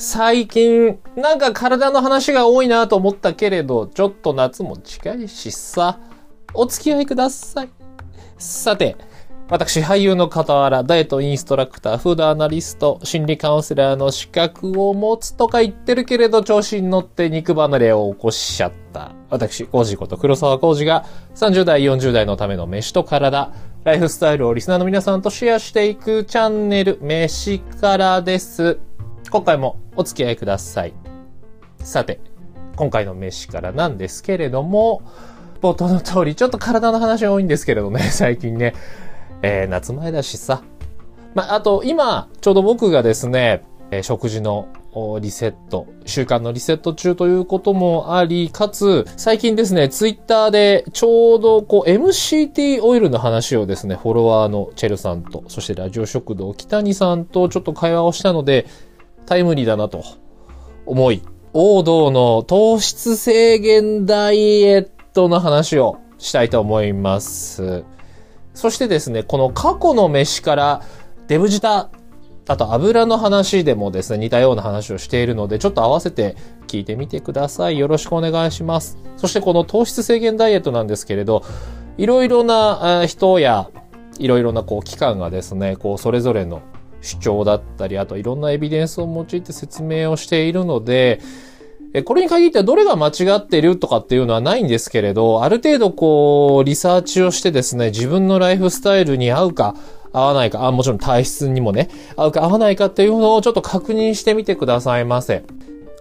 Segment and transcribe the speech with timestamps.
[0.00, 5.98] 最近、なんか体の話が多いなと思ったけれど、ちょっと夏も近いしさ、
[6.54, 7.68] お付き合いください。
[8.38, 8.96] さて、
[9.50, 19.12] 私、俳優の傍ら、ダイエットインストラクター、フードアナリスト、心理カウンセラーの資格を持つとか言ってるけれど、調子に乗って肉離れを起こしちゃった。
[19.28, 21.04] 私、コージこと黒沢コージが、
[21.34, 23.52] 30代、40代のための飯と体、
[23.84, 28.78] ライフスタイルをリスナーの皆さんとシェアしていくチャンネル、飯からです。
[29.30, 30.94] 今回もお付き合いください。
[31.80, 32.20] さて、
[32.76, 35.02] 今回の飯からなんですけれども、
[35.60, 38.74] 冒頭の通り、ちょっと体の話多いんですけれどね、 最近ね。
[39.42, 40.62] えー、夏前だしさ。
[41.34, 44.68] まあ、あと、今、ちょうど僕がですね、えー、食事の
[45.20, 58.66] リセット、習慣のリセット中ということもあり、かつ、最近ですね、ツイッターでちょうどこう MCT オイルの話をですね、フォロワーのチェルさんと、そしてラジオ食堂北谷さんとちょっと会話をしたので、
[59.30, 60.02] タイムリーだなと
[60.86, 67.84] 思い、王道の糖質制限ダイエットの話をしたいと思います。
[68.54, 70.82] そしてですね、この過去の飯から
[71.28, 71.90] デブジタ、
[72.48, 76.34] あと油の話でもですね、似たような話をしているので、ちょっと合わせて
[76.66, 77.78] 聞いてみてください。
[77.78, 78.98] よろしくお願いします。
[79.16, 81.44] そしてこの糖質制限ダイエットなんですけれど、
[81.98, 83.70] いろいろな人や、
[84.18, 86.62] いろいろなこう機関がですね、こうそれぞれの
[87.00, 91.20] 主張だったり、あといろんなエビデンスを用いて説明をしているので、
[92.04, 99.74] これに限ってはどれが間違ってるとかっていうのはないんですけれど、ある程度こう、リサーチをしてですね、自分のライフスタイルに合うか、
[100.12, 105.42] 合わないか、あ、もちろん体質にもね、合うか合わないかっていうのをちょっと確認してみてくださいませ。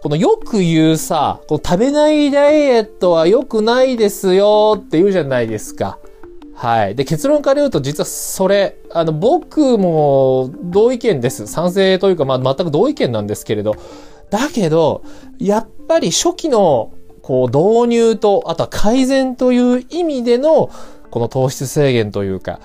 [0.02, 5.97] このよく言うさ、この食べないダイエットは良くないですよって言うじゃないですか。
[6.59, 6.95] はい。
[6.95, 11.47] で、結論から言うと、実はそれ、あの、僕も同意見です。
[11.47, 13.77] 賛成というか、まあ、全く同意見なんですけれど、
[14.29, 15.02] だけど、
[15.37, 20.69] やっぱり初期の、こう、導入と、あとは改善という意味での、
[21.11, 22.59] この糖質制限というか、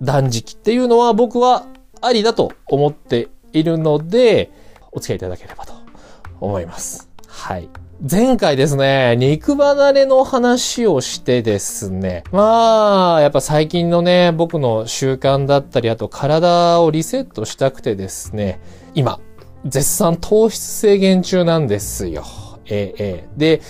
[0.00, 1.66] 断食っていうのは僕は
[2.00, 4.50] ありだと思っているので、
[4.92, 5.74] お付き合いいただければと
[6.40, 7.10] 思います。
[7.28, 7.68] はい。
[7.98, 18.60] 前回ですね、肉離れの話をしてですね、まあ、やっぱ最近のね、僕の習慣だったり、あと体をリセットしたくてですね、
[18.94, 19.18] 今、
[19.64, 22.24] 絶賛糖質制限中なんですよ。
[22.66, 23.28] ええ、ええ。
[23.38, 23.62] で、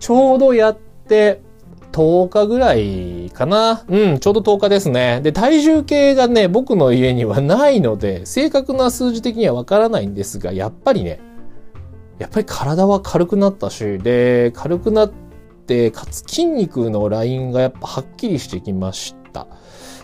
[0.00, 1.40] ちょうどやって
[1.92, 3.84] 10日ぐらいかな。
[3.86, 5.20] うん、ちょうど10日ですね。
[5.22, 11.20] で、体重計がね、僕の家にはないので、正確な数字的にはわからないんですが、やっぱりね、
[12.18, 15.12] やっぱり体は軽くなったし、で、軽くなっ
[15.66, 19.46] て、かつ筋肉のラインがやっぱはっきりしてきました。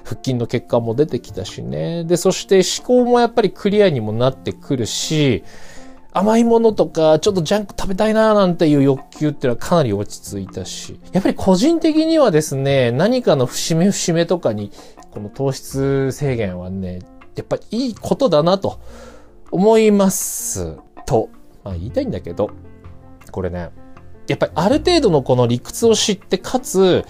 [0.05, 2.05] 腹筋の結果も出てきたしね。
[2.05, 5.45] で、そして思考もやっぱりクリアにもなってくるし、
[6.15, 14.71] 甘いものとか、ちょっとジャンク食べたいなーなんていう欲求っていうのはかなり落ち着いたし、やっぱり個人的にはですね、何かの節目節目とかに、
[15.11, 16.99] この糖質制限はね、
[17.35, 18.79] やっぱりいいことだなと
[19.51, 20.77] 思います。
[21.07, 21.31] と
[21.65, 22.51] まあ言いたいんだけど、
[23.31, 23.71] これね、
[24.29, 27.05] やっぱりある程度のこの理屈を知って、かつ、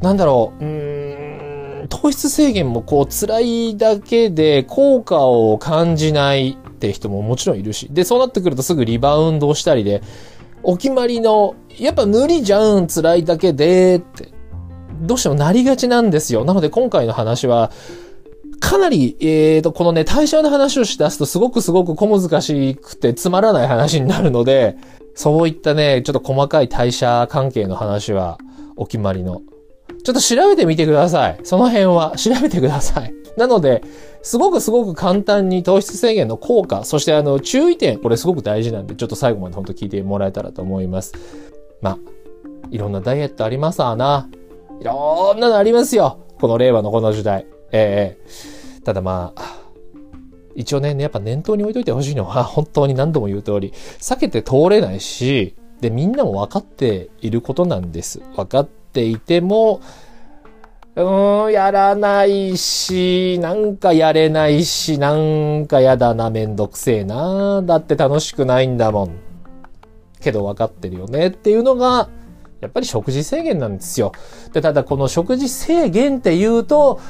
[0.00, 10.02] なんだろう、うーん、糖質制限もこう辛いだけで効果を感じないって人ももちろんいるし、で、そうなってくるとすぐリバウンドをしたりで、
[10.62, 14.28] お決まりの、やっぱ無理じゃん、辛いだけで、って、
[15.02, 16.44] どうしてもなりがちなんですよ。
[16.44, 17.70] なので今回の話は、
[18.60, 24.76] かなり、えーと、このね、代謝の話をしだすとすごくすごく小難しくてつまらない話になるので、
[25.14, 28.38] そういったね、ちょっと細かい代謝関係の話は
[28.76, 29.42] お決まりの。
[30.04, 31.40] ちょっと調べてみてください。
[31.42, 33.12] その辺は調べてください。
[33.36, 33.82] なので、
[34.22, 41.14] すごくすごく簡単に糖質制限の効果、そしてあの、注意点、これすごく大事なんで、ちょっと最後まで本当聞いてもらえたらと思います。
[41.80, 41.98] まあ、
[42.70, 44.28] いろんなダイエットありますわな。
[44.80, 46.18] いろんなのありますよ。
[46.40, 47.46] この令和のこの時代。
[47.72, 49.60] ええー、ただまあ、
[50.54, 58.20] 一応ね、やっぱ念頭に置いといてほしいのは、 本当に何度も言う通り、避けて通れないし、で、みんなも分かっていることなんです。
[58.36, 59.80] 分かっていても、
[60.96, 69.10] うーん、やらないし、なんかやれないし、なんかやだな、めんどくせえな、だって楽しくないんだもん。
[70.20, 72.10] けど分かってるよねっていうのが、
[72.60, 74.12] やっぱり食事制限なんですよ。
[74.52, 77.00] で、ただこの食事制限って言うと、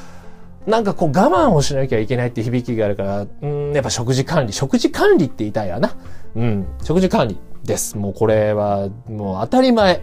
[0.67, 4.53] なんかこう我慢をしなきゃいけないって響きがあるから、うん、やっぱ食事管理。
[4.53, 5.95] 食事管理って言いたいやな。
[6.35, 7.97] うん、食事管理です。
[7.97, 10.01] もうこれは、もう当たり前。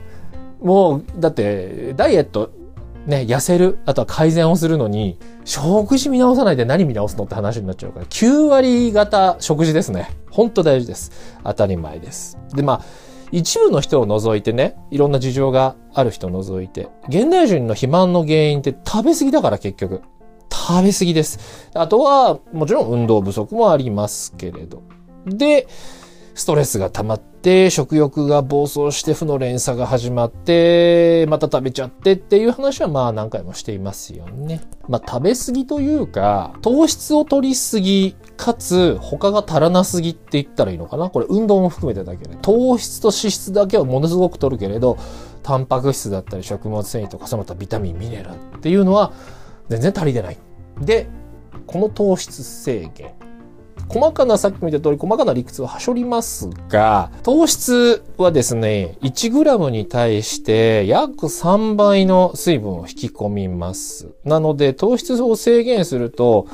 [0.60, 2.50] もう、だって、ダイエット
[3.08, 10.10] ね、痩せる、あとは改善をするのに、食事見直さないで何見直すのって話になっちゃうから、9割型食事ですね。
[10.30, 11.10] ほんと大事です。
[11.42, 12.36] 当たり前です。
[12.54, 12.82] で、まあ、
[13.32, 20.02] 一部の人を除いてね、いろんな事情がある人を除いて、現代人の肥満の原因って食べ過ぎだから結局。
[20.50, 21.70] 食べ過ぎです。
[21.74, 24.82] あとは、もちろん運動不足もありますけれど。
[25.26, 25.66] で、
[26.34, 34.60] ストレスが溜まって、食欲が暴走して負の連鎖が始まって、また食べちゃってっていう話はまあ何回もしていますよね。
[34.88, 41.10] まあ食べ過ぎというか、糖質を取りすぎ、かつ他が足らなすぎって言ったらいいのかな？
[41.10, 42.36] これ運動も含めてだけで。
[42.40, 44.96] 糖質と脂質だけはものすごく取るけれど、
[45.42, 49.12] タンパク質だったり食物繊維とかその他ビタミン、ミネラルっていうのは
[49.68, 50.36] 全然足りてない。
[50.80, 51.06] で、
[51.66, 53.12] この糖質制限。
[53.88, 64.08] 細かな、さっきも言った通り細かな理屈ははしょりますが、糖質はですね、1g に対して約3倍の水分を引き込みます。
[64.24, 66.46] なので、糖質を制限すると、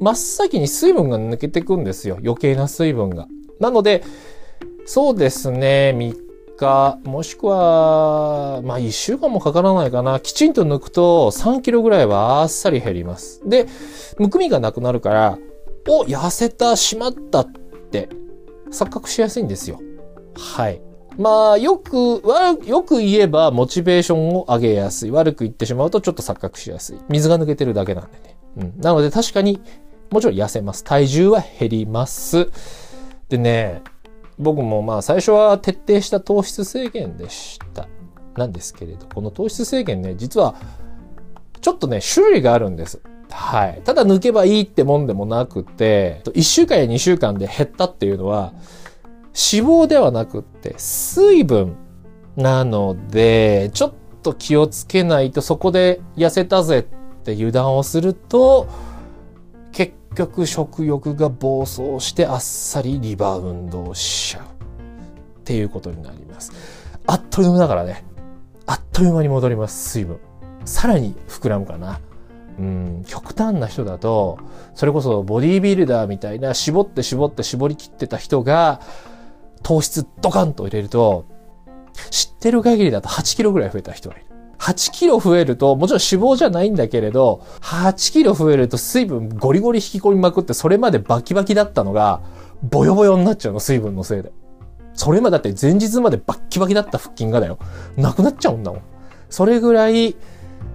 [0.00, 2.18] 真っ先に水分が抜けてくんですよ。
[2.22, 3.26] 余計な水分が。
[3.60, 4.02] なので、
[4.86, 6.21] そうですね、3
[6.62, 10.20] 日、もしくは、まあ1週間もかからないかな。
[10.20, 13.42] きちんと抜くと3キロぐらいはあっさり減ります。
[13.46, 13.66] で、
[14.18, 15.38] むくみがなくなるから、
[15.88, 17.48] お、痩せた、しまったっ
[17.90, 18.08] て
[18.70, 19.80] 錯覚しやすいんですよ。
[20.36, 20.80] はい。
[21.18, 22.22] まあ、よく、
[22.64, 25.10] よく言えば、モチベーションを上げやすい。
[25.10, 26.98] 悪く言ってしまうと、ちょっと錯覚しやすい。
[27.08, 28.36] 水が抜けてるだけなんでね。
[28.56, 28.80] うん。
[28.80, 29.60] なので、確かに、
[30.10, 30.84] もちろん痩せます。
[30.84, 32.48] 体重は減ります。
[33.28, 33.82] でね、
[34.38, 37.88] 僕もまあ、最初は徹底した糖質制限でした。
[38.36, 40.54] なんですけれど、この糖質制限ね、実は、
[41.60, 43.00] ちょっとね、種類があるんです。
[43.30, 43.82] はい。
[43.84, 48.52] ただ抜けばいいってもんでもなくて、1週間や2週間で減ったっていうのは、
[49.34, 51.76] 脂肪ではなくって、水分
[52.36, 53.92] なので、ちょっ
[54.22, 58.68] と気をつけないとそこで痩せたぜって油断をすると、
[59.72, 64.44] 結局食欲が暴走してあっさりリバウンドしちゃう。
[64.44, 66.52] っていうことになります。
[67.06, 68.04] あっという間だからね。
[68.66, 70.18] あっという間に戻ります、水分。
[70.64, 72.00] さらに膨らむかな。
[72.58, 74.38] うん、極端な人だと、
[74.74, 78.80] それこそボディービルダーみたいな絞って絞って絞り切ってた人が、
[79.62, 81.24] 糖質ドカンと入れると、
[82.10, 84.26] 知ってる限りだと8キロぐらい増えた人がいる。
[84.62, 92.20] 8キロ増えると、もちろん脂肪じゃないんだけれど、8キロ増えると水分ゴリゴリ引き込みまくって、それまでバキバキだったのが、
[92.62, 94.30] ボヨボヨになっちゃうの、水分のせいで。
[94.94, 97.58] それまでだって前日までバッキバキだった腹筋がだよ。
[97.96, 98.80] なくなっちゃうんだもん。
[99.30, 100.14] それぐらい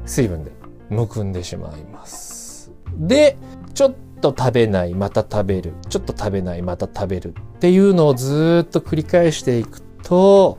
[0.05, 0.51] 水分で
[0.89, 2.73] むくんでしまいます。
[2.93, 3.37] で、
[3.73, 5.71] ちょっと食べない、また食べる。
[5.87, 7.33] ちょっと食べない、また食べる。
[7.55, 10.57] っていうのをずっと繰り返していくと、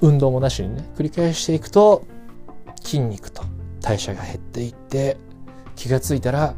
[0.00, 2.02] 運動もなしにね、繰り返していくと、
[2.82, 3.42] 筋肉と
[3.80, 5.16] 代謝が減っていって、
[5.76, 6.54] 気がついたら、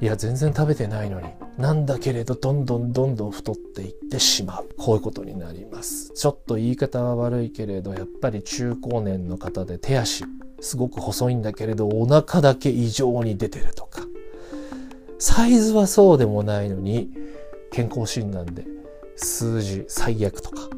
[0.00, 1.28] いや、全然食べてないのに。
[1.56, 4.68] なんだけれど、どんどんどんどん太っていってしまう。
[4.76, 6.12] こういうことになります。
[6.12, 10.24] ちょっと言い方は悪いけれど、やっぱり中高年の方で手足、
[10.60, 14.02] すごく細いんだけれどお腹だけ異常に出てるとか
[15.18, 17.10] サイズはそうでもないのに
[17.70, 18.64] 健康診断で
[19.16, 20.68] 数字最悪とかっ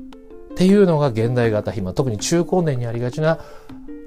[0.57, 3.39] ていうのが現代型肥満特に中高年にありがちな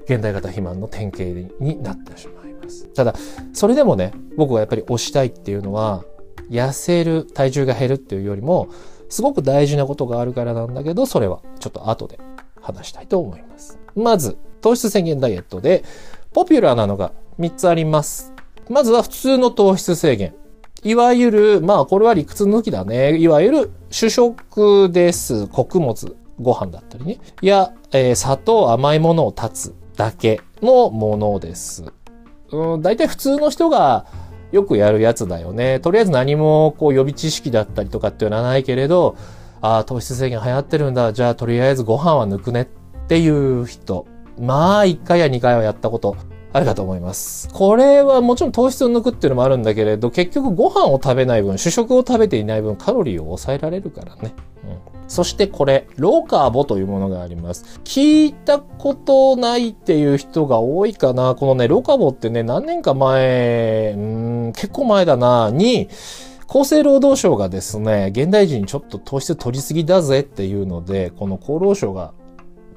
[0.04, 1.24] 現代型肥満の典型
[1.62, 3.14] になってしまいますただ
[3.52, 6.04] それでもね僕がやっぱり推したいっていうのは
[6.50, 8.68] 痩せる体重が減るっていうよりも
[9.08, 12.18] すごく大事なことがあるからなんだけどそれはちょっと後で
[12.60, 15.84] 話したいと思いますまず糖質制限ダイエットで、
[16.32, 18.32] ポピュラーなのが3つあります。
[18.70, 20.34] まずは普通の糖質制限。
[20.82, 23.18] いわゆる、まあこれは理屈抜きだね。
[23.18, 25.48] いわゆる主食です。
[25.48, 27.18] 穀物、ご飯だったりね。
[27.42, 31.92] や、えー、砂糖、甘いものを断つだけのものです。
[32.50, 34.06] うん、大体普通の人が
[34.52, 35.80] よくやるやつだよね。
[35.80, 39.16] とりあえず何もこう予備知識だったりとかっていうのはないけれど、
[39.60, 41.12] ああ、糖質制限流行ってるんだ。
[41.12, 42.66] じゃあとりあえずご飯は抜くねっ
[43.08, 44.06] ていう人。
[44.38, 46.16] まあ、1回や2回はやったこと
[46.54, 47.48] あるかと思います。
[47.52, 54.32] これはもちろん糖質を抜くっていうのもあるんだけれど、結局ご飯を食べない分、主食を食べていない分、カロリーを抑えられるからね。
[54.62, 57.80] うん、そしてこれ、ローカーボというものがあります。
[57.82, 61.34] 聞いたことないっていう人が多いかな。
[61.34, 65.88] このね、ローカーボってね、何年か前、うん、結構前だな、に、
[66.46, 72.12] 厚生労働省がですね、現代人ちょっと糖質取りすぎだぜっていうので、この厚労省が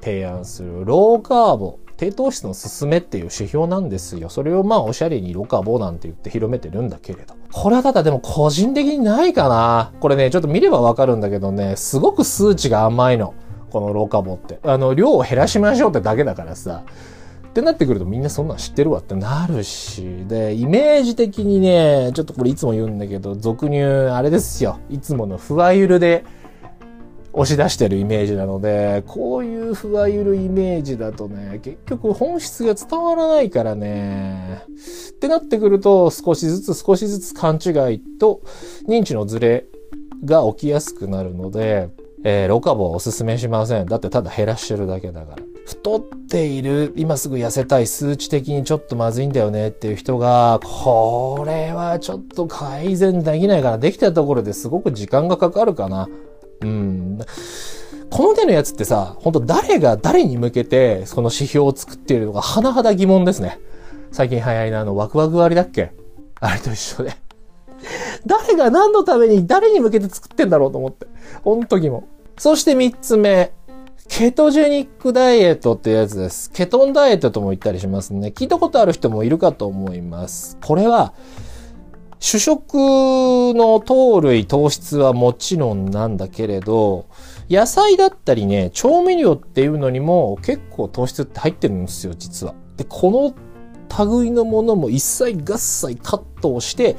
[0.00, 4.28] 提案するローカーボ、低糖質の勧めっていう指標なんですよ。
[4.28, 7.34] それをまあおしゃれにロカボなんて言って広めてるんだけれど。
[7.52, 9.92] これはただでも個人的にないかな。
[10.00, 13.34] これね、ちょっと見ればわかるんだけどね、すごく数値が甘いの。
[13.70, 14.60] このロカボって。
[14.62, 16.84] あの、量を減らしましょうってだけだからさ。
[17.48, 24.78] ってなってくるとみんなそんなん知ってるわってなるし、で、イメージ的にね、ちょっとこれいつも言うんだけど、俗入、あれですよ。
[24.88, 26.24] いつものふわゆるで
[27.38, 34.64] 押し出してるイメージなので、こういうふわゆるイメージだとね、結局本質が伝わらないからね。
[35.10, 38.42] ってなってくると、少しずつ少しずつ勘違いと
[38.88, 39.66] 認知のズレ
[40.24, 41.90] が起きやすくなるので、
[42.24, 43.86] えー、ロカボはおすすめしません。
[43.86, 45.42] だってただ減らしてるだけだから。
[45.64, 56.08] 太っている、今すぐ痩せたい、数値的にちょっとまずいんだよねっていう人が、これはちょっと改善できないから、できたところですごく時間がかかるかな。
[56.60, 57.18] うん。
[58.10, 63.58] この手のやつってさ、本当誰が誰に向けてその指標を作っているのか甚だ疑問ですね。
[64.12, 65.92] 最近流行りのあのワクワク割だっけ？
[66.40, 67.12] あれと一緒で。
[68.26, 71.06] 誰が何のために誰に向けて作ってんだろうと思って。
[71.42, 72.04] ほんと疑問。
[72.38, 73.52] そして三つ目。
[74.08, 76.50] ケトジェニックダイエットってやつです。
[76.50, 78.28] ケトンダイエットとも言ったりしますね。
[78.28, 80.56] 聞いたことある人もいるかと思います。
[80.64, 81.12] これは、
[82.20, 82.74] 主食
[83.54, 87.06] の糖類、糖質はもちろんなんだけれど、
[87.48, 92.54] 野菜だったりね、調味料っていうのにも結構糖質って入ってるんですよ、実は。
[92.76, 93.34] で、この
[94.20, 96.96] 類のものも一切合切カットをして、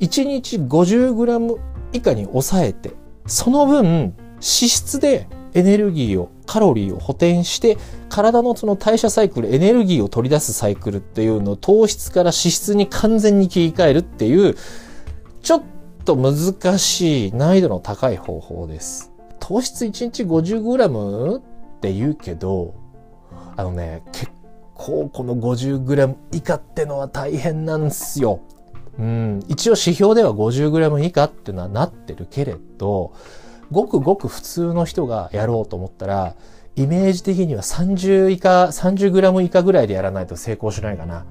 [0.00, 1.58] 1日 50g
[1.92, 2.92] 以下に抑えて、
[3.26, 14.54] その分、脂質でエネルギーを、カロリーを補填して、体のその代謝サイクル、エネルギーを取り出すサイクルっていうのを糖質から脂質に完全に切り替えるっていう、
[15.42, 15.62] ちょっ
[16.04, 19.12] と難しい難易度の高い方法です。
[19.40, 21.42] 糖質1日 50g っ
[21.80, 22.74] て言うけど、
[23.56, 24.30] あのね、結
[24.74, 28.40] 構この 50g 以下ってのは大変なんですよ。
[28.98, 33.12] うん、一応指標では 50g 以下ってのはなってるけれど、
[33.70, 36.34] ごくごく普通の人がやろうと思ったら、
[36.76, 41.20] イメージ的には30以下、30グラム以下ぐらいでやらないと成功しないかな。
[41.20, 41.24] っ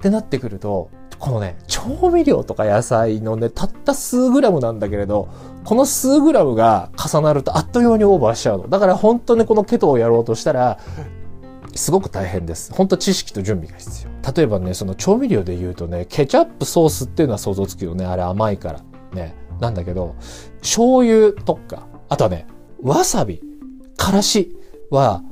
[0.00, 5.28] てなってくると、このね、調味料とか野菜のね、たった数グラムなんだけれど、
[5.64, 8.68] この数グラムが重なるとあっという間にオーバーしちゃうの。
[8.68, 10.78] だから本当にこのケトをやろうとしたら、
[11.74, 12.72] すごく大変です。
[12.72, 14.32] 本当知識と準備が必要。
[14.32, 18.06] 例えばね、その調味料で言うとね、ケチャップソースっていうのは想像つくよね。
[18.06, 18.80] あれ甘いから。
[19.12, 19.34] ね。
[19.60, 20.14] なんだけど、
[20.60, 22.46] 醤油とか、あとはね、
[22.82, 23.42] わさび、
[23.96, 24.56] からし
[24.90, 25.22] は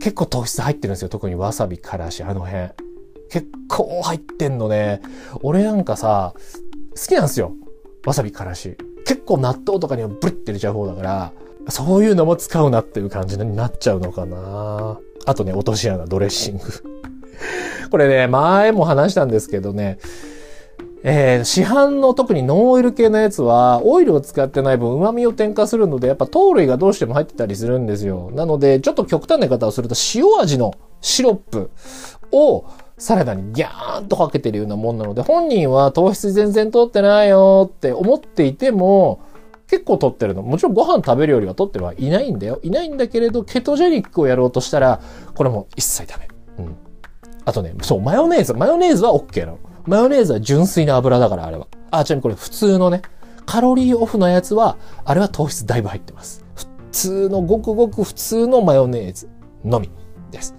[0.00, 1.08] 結構糖質入ってるんですよ。
[1.08, 2.70] 特にわさび、からし、あの辺。
[3.30, 5.00] 結構入ってんのね。
[5.42, 6.34] 俺なんかさ、
[6.90, 7.52] 好きなんですよ。
[8.06, 8.76] わさび、からし。
[9.04, 11.32] 結構納豆とかにはブリッて入れちゃう方だから、
[11.68, 14.98] そういうのも使うなっていう感じになっちゃうのかな。
[15.26, 16.64] あとね、落とし穴、ドレッシング。
[17.90, 19.98] これね、前も話したんですけどね、
[21.02, 28.30] えー、市販の特にノンオイル系のやつは、オイルを使ってない分旨味を添加するので、やっぱ糖類がどうしても入ってたりするんですよ。
[28.34, 31.70] なので、ちょっと極端な方をすると、塩味のシロップ
[32.32, 32.66] を
[32.98, 39.20] サラダにギャーンとかけてるようなもんなので、本人は糖質全然取ってないよって思っていても、
[39.68, 40.42] 結構取ってるの。
[40.42, 42.60] もちろんご飯食べるよりは取ってはいないんだよ。
[42.62, 45.00] いないんだけれど、ケトジェニックをやろうとしたら、
[45.34, 46.28] これも一切ダメ。
[46.58, 46.76] うん。
[47.46, 48.52] あとね、そう、マヨネーズ。
[48.52, 49.58] マヨネーズは OK なの。
[49.86, 51.66] マヨネーズは純粋な油だから、あれは。
[51.90, 53.02] あ、ちなみにこれ普通のね、
[53.46, 56.44] カロリーオフのやつは、あれは糖質だいぶ入ってます。
[56.54, 59.28] 普通のごくごく普通のマヨネーズ
[59.64, 59.90] のみ
[60.30, 60.54] です。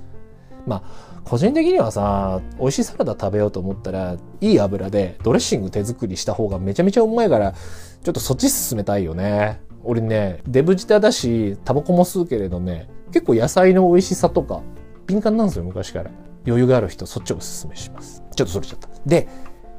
[0.65, 9.61] まあ、個人的にはさ、美味しいサラダ食べようと思ったら、いい油でドレッシング手作りした方がめちゃめちゃうまいから、ちょっとそっち進めたいよね。
[9.83, 14.61] 俺ね、デブ舌だし、タバコも吸うけれどね、結構野菜の美味しさとか、
[15.07, 16.11] 敏感なんですよ、昔から。
[16.45, 18.20] 余裕がある人、そっちをお勧めします。
[18.35, 18.89] ちょっとそれちゃった。
[19.05, 19.27] で、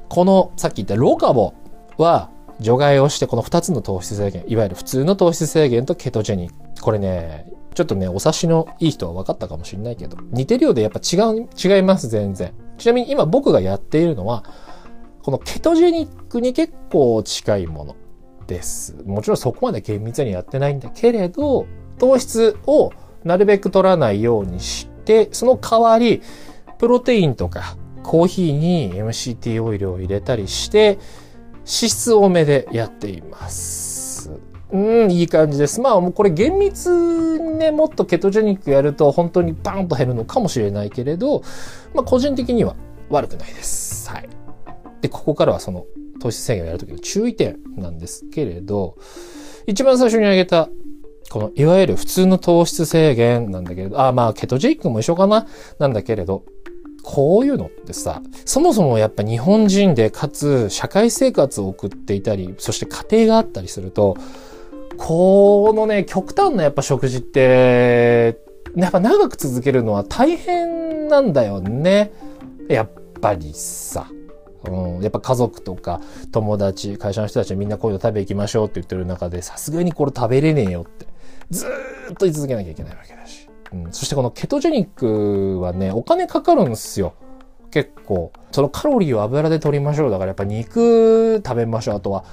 [0.09, 1.55] この、さっき言ったロカボ
[1.97, 2.31] は、
[2.61, 6.83] 除外をして、この2つの糖質制限、いわゆる普通の糖質制限とケトジェニック。
[6.83, 12.53] これね、ちょっとね、お察しのいい人は分かったかもしれないけど、似てるようでやっぱ違う、違います、全然。
[12.79, 14.45] ちなみに今僕がやっているのは、
[15.23, 17.97] このケトジェニックに結構近いもの
[18.47, 18.97] です。
[19.07, 21.67] もちろんそこまで厳密にやってないんだけれど、
[21.99, 22.91] 糖質を
[23.25, 26.23] なるべく取らないようにして、その代わり、
[26.79, 30.99] プロテインとかコーヒーに MCT オイルを入れたりして、
[31.59, 34.31] 脂質多めでやっています。
[34.71, 35.81] うん、いい感じです。
[35.81, 41.43] まあもうこれ厳密にね、もっとケトジェニックやると本当にバーンと減るのかもしれないけれど、
[41.95, 42.75] まあ個人的には
[43.11, 44.09] 悪くないです。
[44.11, 44.29] はい。
[45.01, 45.85] で、ここからはその
[46.21, 48.97] 糖質制限をやるときの注意点なんですけれど、
[49.67, 50.69] 一番最初に挙げた
[51.31, 55.47] この、いわゆる普通の糖質制限なんだけれど、あ、まあ、ケトジェニックも一緒かな？
[55.79, 56.45] なんだけれど、
[57.03, 64.17] こういうのってさ、そもそもやっぱ日本人でかつ社会生活を送っていたり、そして家庭があったりすると、
[64.99, 68.39] このね、極端なやっぱ食事って、
[68.77, 72.13] やっぱ長く続けるのは大変なんだよね。
[72.69, 72.91] やっ
[73.21, 74.07] ぱりさ。
[74.65, 81.07] うん、やっぱ家族とか友達、会社の人たちはみんなこういうの食べ行きましょうって言ってる中で、さすがにこれ食べれねえよって、
[81.51, 83.42] ずーっと言い続けなきゃいけないわけだし。
[83.91, 87.15] そしてこのケトジェニックはね、お金かかるんですよ。
[87.71, 88.33] 結構。
[88.51, 90.11] そのカロリーを油で取りましょう。
[90.11, 91.97] だからやっぱ肉食べましょう。
[91.97, 92.25] あとは、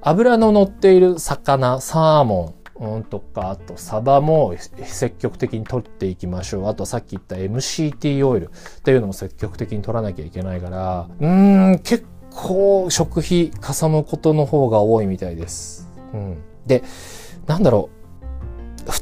[0.00, 6.68] 油の乗っている魚、サーモン、うん、とか、あとサバも積極的に取っていきましょう。
[6.68, 15.88] あとさっき言った MCT オイルっていうのも積極的に取らなきゃいけないから、うーん、結構食費かさむことの方が多いみたいです。
[16.12, 16.42] うん。
[16.66, 16.82] で、
[17.46, 18.01] なんだろう。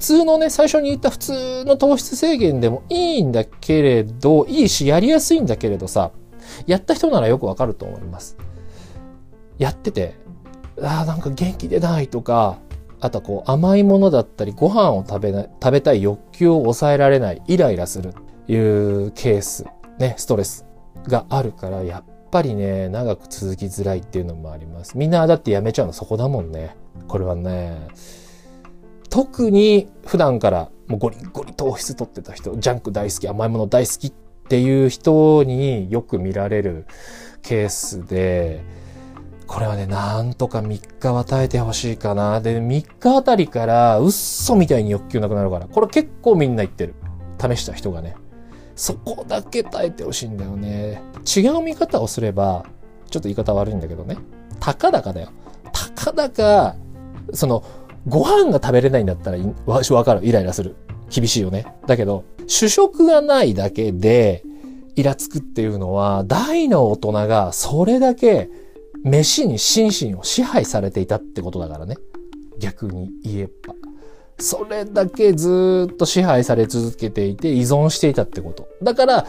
[0.00, 6.10] 普通のね、最初に言った普通の糖質制限でもいいんだけれど、いいし、やりやすいんだけれどさ、
[6.66, 8.38] やった人ならよくわかると思います。
[9.58, 10.14] やってて、
[10.82, 12.58] ああ、なんか元気出ないとか、
[13.00, 18.12] あとこう甘いものだったりご飯を食べな食べたい欲求を抑えられないイライラする
[18.46, 19.64] いうケース
[19.98, 20.66] ねストレス
[21.04, 24.98] があるからやっぱりね長く続きづらいっていうのもあります。
[24.98, 26.76] みんなだってやめちゃうのそこだもんね。
[27.08, 27.88] これはね。
[29.10, 34.12] 特に普段からもうゴリゴリ糖質取ってた人ジャンク大好き甘いもの大好きっ
[34.48, 36.86] ていう人によく見られる
[37.42, 38.64] ケースで
[39.50, 42.40] これはね、なんとか3日は耐えてほしいかな。
[42.40, 45.66] で、3日あたりから、嘘みたいに欲求なくなるから。
[45.66, 46.94] これ結構みんな言ってる。
[47.36, 48.14] 試した人がね。
[48.76, 51.02] そこだけ耐えてほしいんだよね。
[51.36, 52.64] 違う見方をすれば、
[53.10, 54.18] ちょっと言い方悪いんだけどね。
[54.60, 55.30] たかだかだよ。
[55.72, 56.76] たかだか、
[57.32, 57.64] その、
[58.06, 60.20] ご飯が食べれないんだったらわし、わかる。
[60.24, 60.76] イライラする。
[61.10, 61.66] 厳しいよね。
[61.86, 64.42] だけど、主食がないだけで、
[64.96, 68.48] イラつくっていうのは、大の大人がそれだけ
[69.02, 71.96] 飯に心身を支配されていたってことだからね。
[72.58, 73.74] 逆に言えば。
[74.38, 78.68] それだけずっと支配され続けていて依存していたってこと。
[78.82, 79.26] だから、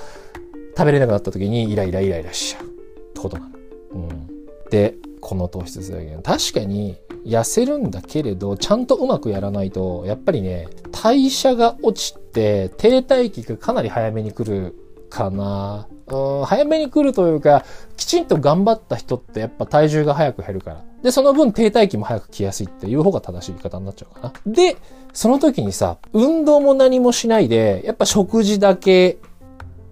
[0.78, 2.68] 食べれなくなった時にイライライライラしちゃうっ
[3.13, 3.56] てことなの。
[3.94, 4.70] うん。
[4.70, 6.22] で、この糖質制限。
[6.22, 14.76] 確かに痩せるんだけれど、ちゃんとうまくやらないと、やっぱりね、代謝が落ちて、停滞期がかなり早めに来る
[15.10, 15.88] かな。
[16.08, 17.63] うん、早めに来るというか、
[17.95, 20.84] きちんと頑張った人ってやっぱ体重が早く減るから。
[21.04, 24.34] で、その分停滞期も早く来やすいっていう方が正しい言い方になっちゃうかな。
[24.45, 24.78] で、
[25.13, 29.17] その時にさ、運動も何もしないで、やっぱ食事だけ、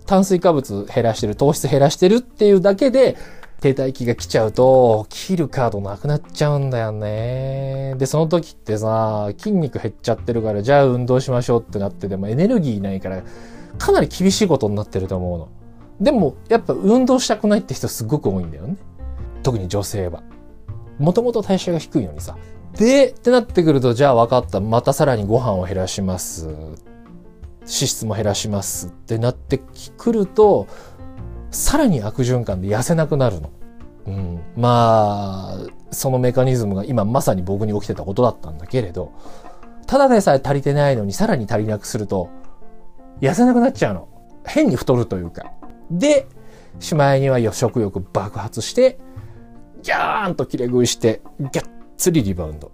[0.06, 3.16] 炭水化物減らしてる、糖質減らしてるっていうだけで、
[3.60, 7.96] 停滞期が来ちゃうと、切るカードなくなっちゃうんだよね。
[7.98, 13.22] で、その時ってさ、筋肉減っちゃってるから、じゃあ運動しましょうってなってでもエネルギーないから、
[13.78, 15.50] かなり厳しいことになってると思うの。
[16.00, 18.78] でも、やっぱ運動したくないって人すごく多いんだよね。
[19.44, 20.24] 特に女性は。
[20.98, 22.38] もともと代謝が低いのにさ。
[22.78, 24.62] で、ってなってくると、じゃあ分かった。
[24.62, 26.48] またさらにご飯を減らします。
[27.62, 29.60] 脂質も減らしますってなって
[29.98, 30.68] くると、
[31.52, 33.50] さらに悪循環で痩せなくなるの。
[34.08, 34.40] うん。
[34.56, 35.58] まあ、
[35.92, 39.12] そのメカニズムが今まさに僕に起きてたことだったんだけれど、
[39.88, 42.30] ただでさえ足りてないのにさらに足りなくすると、
[43.22, 44.08] 痩せなくなっちゃうの。
[44.46, 45.52] 変に太るというか。
[45.92, 46.28] で、
[46.80, 49.00] しまいには食欲爆発して、
[49.82, 52.72] ギャーンと切れ食いして、ギャッツリリバウンド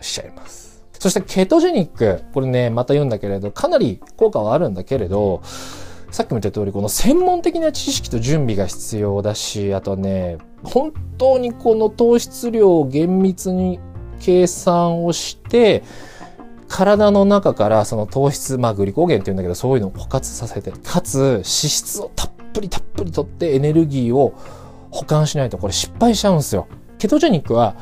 [0.00, 0.84] しちゃいます。
[0.98, 5.42] そしてケトジェニック、これね、また言うんだけれど、かなり効果はあるんだけれど、
[6.16, 13.78] さっきも言った通り、この専門的な知識と準備が必要だし、あとね、本当にこの糖質量を厳密に
[14.18, 15.84] 計算をして、
[16.68, 24.32] 体の中からその糖質、まあグリコーゲンって言うんだけど、そういうのを枯渇させて、かつ脂質をたっぷりたっぷりとってエネルギーを
[24.90, 26.66] 保管しないとこれ失敗しちゃうんですよ。
[26.96, 27.76] ケトジェニックは、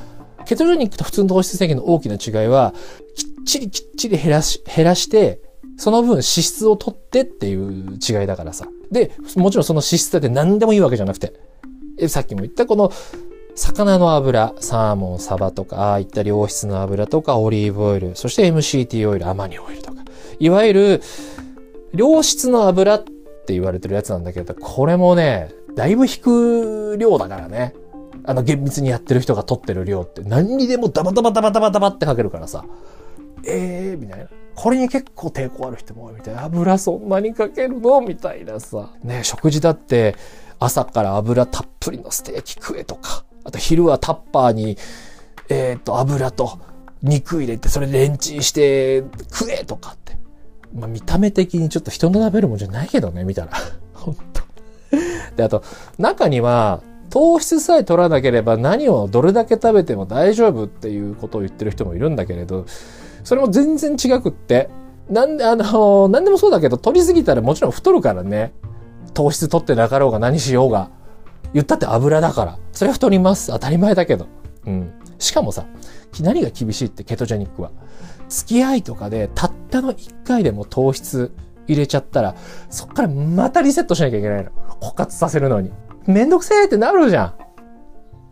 [0.44, 2.74] ケトジェニックと普通の糖質制限の大きな違いは、
[3.14, 5.40] きっちりきっちり減らし、減らして、
[5.76, 8.68] その分脂質を取ってっていう違いだからさ。
[8.90, 11.34] で、もちろんその脂質だって何でもいいわけじゃなくて、
[12.08, 12.92] さっきも言ったこの
[13.54, 20.02] 魚の油、サーモン、サバとか、ああいった良質の油とか、オリーブオイル、そして MCT オイル、アマニオイルとか。
[20.38, 21.02] いわゆる、
[21.92, 27.74] 良質の油って言われてるやつなんだけど、これもね、だいぶ引く量だからね。
[28.26, 32.64] あの厳密にやってる人が取ってる量って何にでもダバダバダバダバダバってかけるからさ。
[33.46, 34.28] ええー、みたいな。
[34.54, 36.44] これに結構抵抗ある人も多いみたいな。
[36.44, 38.00] 油そんなにかけるの？
[38.00, 38.90] みたいなさ。
[39.02, 40.16] ね食事だって
[40.58, 43.24] 朝から油たっぷりのステーキ食えとか。
[43.44, 44.78] あと昼はタッパーに、
[45.48, 46.58] えっ、ー、と、油と
[47.02, 50.16] 肉入れて、それレンチンして食えとかって。
[50.74, 53.52] まあ、見た目的にちょっと人の食べるもんじゃないけどね、見たら。
[53.92, 54.42] 本当
[55.36, 55.62] で、あと、
[55.98, 62.66] 中には、糖質さえ取らなければ何をどれだけ食べても大丈夫っていうことを言ってる人もいるんだけれど、
[63.24, 64.70] それも全然違くって、
[65.08, 68.52] なんで、あの、なんでもそうだけど、取りすぎたらもちろん太るからね。
[69.12, 70.90] 糖質取ってなかろうが何しようが。
[71.52, 72.58] 言ったって油だから。
[72.72, 73.48] それは太ります。
[73.48, 74.26] 当たり前だけど。
[74.66, 74.92] うん。
[75.18, 75.66] しかもさ、
[76.20, 77.70] 何が厳しいってケトジェニックは。
[78.28, 81.32] 付き合いとかでたったの1回でも糖質
[81.66, 82.34] 入れちゃったら、
[82.70, 84.50] そっからまたリセットしなきゃいけないの。
[84.80, 85.70] 枯渇させるのに。
[86.06, 87.34] めんどくせえってなるじゃ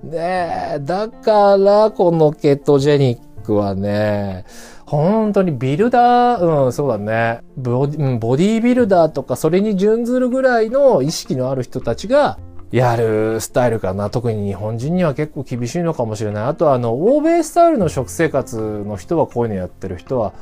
[0.02, 0.10] ん。
[0.10, 4.44] ねえ、だから、このケトジェニックはね、
[4.92, 8.18] 本当にビルダー、うん、そうだねボディ。
[8.18, 12.38] ボディビルダーとか、それに準ずるぐらいの意識のある人たちが、
[12.72, 14.10] やるスタイルかな。
[14.10, 16.44] 特に日本人には結構厳しいのかもしれない。
[16.44, 20.34] あと、あの、欧米スタイルの食生活の人はこういうのやってる人は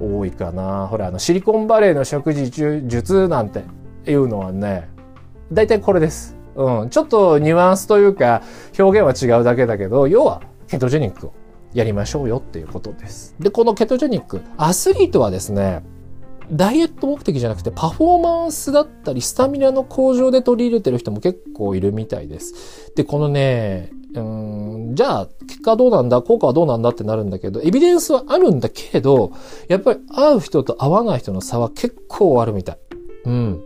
[0.00, 0.88] 多いかな。
[0.88, 2.50] ほら、あの、シリコンバレーの食事
[2.88, 3.62] 術なんて
[4.08, 4.88] いうのはね、
[5.52, 6.36] 大体これです。
[6.56, 6.90] うん。
[6.90, 8.42] ちょっとニュアンスというか、
[8.76, 11.34] 表現は違うだけだけど、要は、ケトジェニックを
[11.74, 13.34] やりましょうよっていうことです。
[13.40, 15.84] で、このケトジェニック、アスリートはですね、
[16.50, 22.92] ダイエット目的じゃなくてパフォーマンスだったりスタミナの向上で取り入れてる人も結構いるみたいです。
[22.94, 29.32] で、このね、うん、じゃあ、結果どうなんだ効果はどうなんだってなるんだけど、エビデンスはあるんだけど、
[29.68, 32.78] やっぱり会う人と会わない人の差は結構あるみたい。
[33.24, 33.64] うん。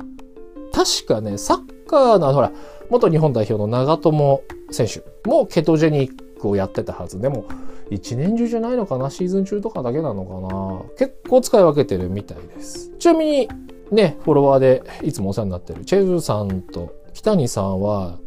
[0.72, 2.52] 確かね、サッカーの、ほら、
[2.90, 7.20] 元日本代表の長友選手もケトジェニックをやってたはず。
[7.20, 7.46] でも、
[7.90, 9.10] 一年中じゃないのかな？
[9.10, 10.82] シーズン中とかだけなのかな？
[10.98, 12.90] 結構使い分けてるみたいです。
[12.98, 13.48] ちなみに、
[13.90, 18.18] ね、フォロワーでいつもお世話になってるチェズさんと北谷さんは、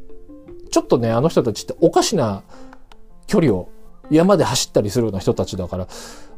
[0.71, 2.43] ちょっとね、あの人たちっておかしな
[3.27, 3.69] 距離を
[4.09, 5.87] 山で走ったりするような人たちだから、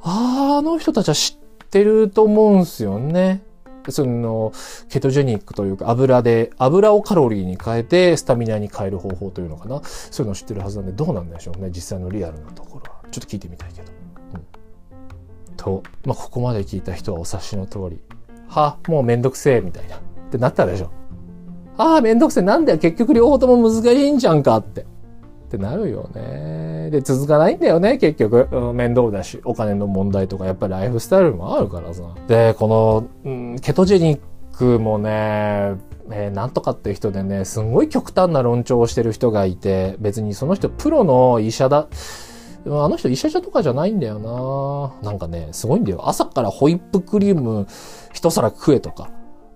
[0.01, 3.43] ああの人たちは知ってると思うんすよね。
[3.89, 4.53] その、
[4.89, 9.81] ケトジェニックというか油で、油をカロリーに変えてスタミナに変える方法というのかな。
[9.83, 11.69] そういうのを知ってるはずなんで、どうなんでしょうね。
[11.73, 12.99] 実際のリアルなところは。
[13.09, 13.91] ちょっと聞いてみたいけど。
[14.33, 14.45] うん。
[15.57, 17.99] と、まあ、ここまで聞いた人はお察しの通り、
[18.47, 19.97] は、もうめんどくせえ、みたいな。
[19.97, 20.91] ってなったでしょ。
[21.77, 22.43] ああ、めんどくせえ。
[22.43, 24.85] なんだよ、結局両方とも難しいんじゃんかって。
[25.51, 26.89] ってなるよね。
[26.91, 28.47] で、続かないんだよね、結局。
[28.73, 32.03] 面倒だし、お金の問題とか、やっぱりライフスタイルもあるからさ。
[32.27, 34.19] で、この、ケトジェニッ
[34.57, 35.75] クもね、
[36.09, 41.87] えー、なんとかっていう人でね、すんごい極端な論調をしてる人がいて、別にその人プロの医者だ、
[42.65, 44.19] あの人医者じゃとかじゃないんだよ
[45.01, 46.07] ななんかね、すごいんだよ。
[46.07, 47.67] 朝からホイップクリーム
[48.13, 49.09] 一皿食えとか、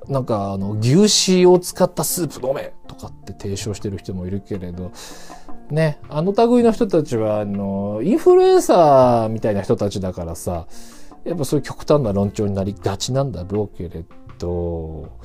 [0.08, 4.92] なんかあの、牛脂を使ったスープ飲めとかって提唱してる人もいるけれど、
[5.72, 10.68] ね、あの類の人たちは、あの、インフルエンサーみたいな人たちだからさ、
[11.24, 14.06] やっぱそういう極端な論調になりがちなんだろうけれ
[14.38, 15.20] ど、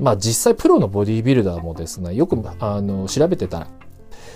[0.00, 3.66] まあ実際プロのボディービルダーもですね、よくあの調べてたら、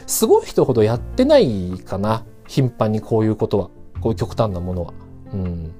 [0.06, 2.24] すごい人ほどやってないかな。
[2.46, 3.70] 頻繁にこういうことは。
[4.00, 4.94] こういう極端なものは。
[5.32, 5.72] うん。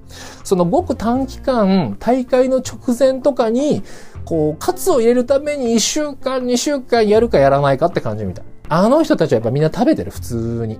[0.42, 3.82] そのごく短期間、大会の直前とかに、
[4.24, 8.44] こう、カツを入れるために1週間、2週間やるかやらないかって感じみたい。
[8.68, 10.76] あの人たちはやっぱみんな食べてる、普通に。
[10.76, 10.78] っ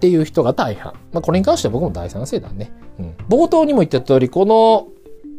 [0.00, 0.94] ていう人が大半。
[1.12, 2.72] まあ、これに関しては僕も大賛成だね。
[2.98, 3.14] うん。
[3.28, 4.88] 冒頭にも言った通り、この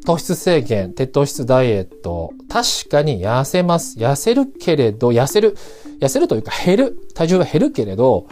[0.05, 3.97] 糖質制限、低糖質ダイエット、確かに痩せます。
[3.97, 5.57] 痩せるけれど、痩せる、
[5.99, 7.07] 痩せるというか減る。
[7.15, 8.27] 体重は減るけれど、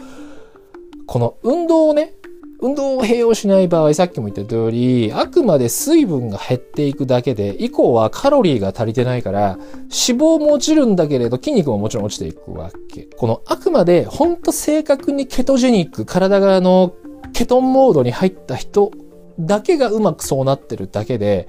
[1.06, 2.14] この運動をね、
[2.62, 13.02] 運動を併用しない場合、さっきも言った通り、あくまで水分が減っていくだけで、以降はカロリーが足りてないから、脂肪も落ちるんだけれど、筋肉ももちろん落ちていくわけ。
[13.16, 16.94] このあくまで、ほんと正確にケトジェニック、体があの、
[17.32, 18.90] ケトンモードに入った人
[19.38, 21.48] だけがうまくそうなってるだけで、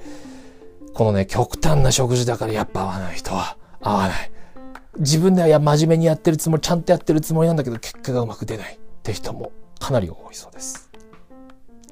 [0.94, 4.32] このね、極端な食事だからやっぱ合わない人は合わない。
[5.00, 10.91] 自分ではいや真面目にやってるつもり、ちゃんとやってるつもりなんだけど、結果がうまく出ないって人もかなり多いそうです。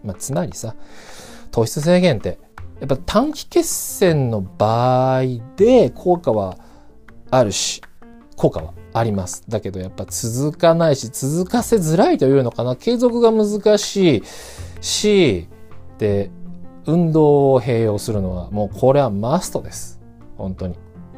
[0.04, 0.76] まあ、つまりさ、
[1.52, 2.40] 糖質制限って、
[2.80, 5.24] やっぱ短期決戦の場合
[5.58, 6.58] で効果は
[7.30, 7.82] あるし、
[8.36, 9.44] 効果はあります。
[9.50, 12.76] だけどやっぱ続かないし、続かせづらいというのかな。
[12.76, 14.24] 継続が難しい
[14.82, 15.48] し、
[15.98, 16.32] で、
[16.86, 20.00] 運動を併用するのはもうこれはマストです。
[20.38, 20.76] 本当に。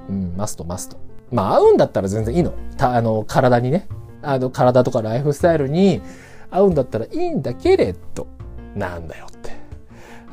[0.10, 0.98] うん、マストマスト。
[1.32, 2.54] まあ合うんだったら全然いいの。
[2.76, 3.88] たあの、体にね。
[4.24, 6.02] あの、体とかライフスタイルに
[6.50, 8.28] 合うんだったらいいんだけれど、
[8.76, 9.52] なんだよって。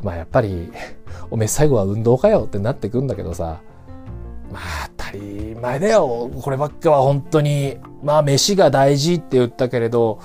[0.03, 0.71] まあやっぱり、
[1.31, 3.61] おめえ最後は運動かよってなってくんだけどさ、
[4.53, 6.31] まあ当たり前だよ。
[6.43, 10.21] こればっかは本当に、まあ飯が大事って言ったけれど、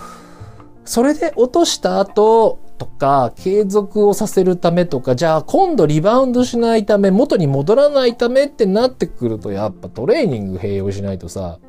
[0.85, 11.59] それで落とした後とか、継続をさせるためとか、じゃあ今度リバウンドしないため、元に戻らないためってなってくると、やっぱトレーニング併用しないとさ、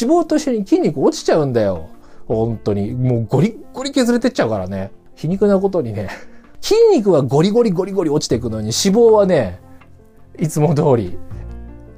[0.00, 1.88] 脂肪と一緒に筋肉落ちちゃうんだよ。
[2.26, 2.92] 本当に。
[2.92, 4.90] もうゴリッゴリ削れてっちゃうからね。
[5.14, 6.08] 皮肉なことにね、
[6.60, 9.60] 筋肉はゴリゴリゴリゴリ落ちていくのに脂肪はね、
[10.38, 11.18] いつも通り。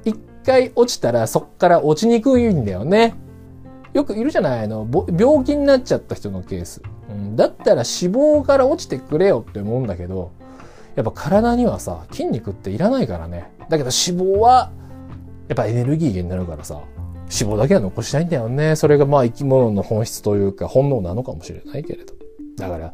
[0.03, 3.15] 一回落ちたらそっから落ちにくいんだよね。
[3.93, 4.67] よくいるじゃない？
[4.67, 6.81] の、病気になっちゃった人のケース。
[7.09, 10.31] うん、だったら脂肪から落ちてくれよって思うんだけど、
[10.95, 13.51] やっぱ体にはさ、筋肉っていらないからね。
[13.69, 14.71] だけど脂肪は、
[15.47, 16.81] やっぱエネルギー源になるからさ、
[17.39, 18.75] 脂肪だけは残したいんだよね。
[18.75, 22.13] それがまあ生き物の本質というか本能なのかもしれないけれど。
[22.57, 22.93] だから、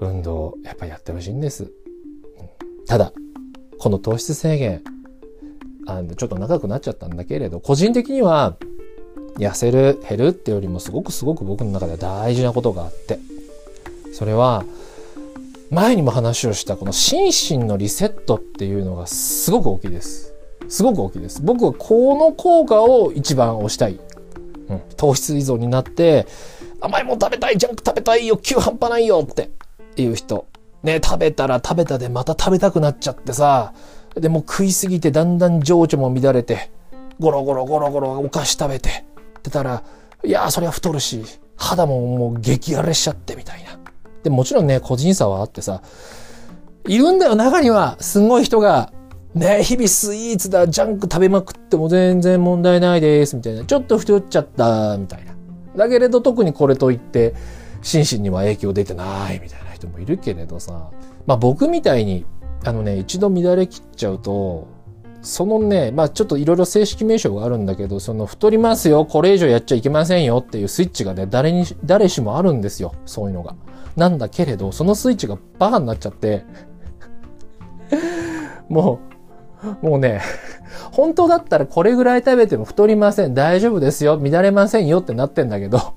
[0.00, 1.70] 運動、やっぱやってほしいんです。
[2.86, 3.12] ただ、
[3.78, 4.82] この糖質制限、
[5.86, 8.56] あの、ちょっと長くなっちゃったんだけれど、個人的には、
[9.38, 13.18] 痩せる、減るってよりもすごくすごく僕の中では大事なことがあって、
[14.12, 14.64] それは、
[15.70, 20.34] 前にも話をしたこの心身のリセットっていうのがすごく大きいです。
[20.68, 21.40] すごく大きいです。
[21.42, 23.98] 僕はこの効果を一番推したい。
[24.68, 26.26] うん、糖質依存になって、
[26.82, 29.50] 甘いもん食べたい、ジャンク食べたい、欲求半端ないよって
[29.96, 30.46] いう人。
[30.82, 33.72] ね、食べたら食べたでまた食べたくなっちゃってさ、
[34.16, 36.70] でも食いすぎてだんだん情緒も乱れて、
[37.20, 39.04] ゴロゴロゴロゴロお菓子食べて、
[39.38, 39.82] ってたら、
[40.24, 41.22] いやーそりゃ太るし、
[41.56, 43.78] 肌ももう激荒れしちゃってみたいな。
[44.24, 45.82] で、もちろんね、個人差はあってさ、
[46.88, 47.96] いるんだよ、中には。
[48.00, 48.92] すごい人が、
[49.34, 53.64] ね、日々スイーツだ、ジャンク食べまくっても全然問題ないです、みたいな。
[53.64, 55.31] ちょっと太っちゃった、みたいな。
[55.76, 57.34] だけれど特にこれといって、
[57.82, 60.90] 心身には影響出てない、みたいな人もいるけれどさ。
[61.26, 62.24] まあ僕みたいに、
[62.64, 64.68] あのね、一度乱れ切っちゃうと、
[65.22, 72.94] そのね、まあちょっといろいろ正式名称があるんだけど、その太りますよ、これ以上やっちゃいけませんよっていうスイッチがね、誰に、誰しもあるんですよ。
[73.06, 73.54] そういうのが。
[73.96, 76.44] なんだけれど、そのスイッチがバカになっちゃって、
[78.68, 79.11] もう、
[79.80, 80.20] もうね、
[80.92, 85.94] 本当だったらこれぐらい食べても太りません、大丈夫ですよ、乱れませんよってなってんだけど、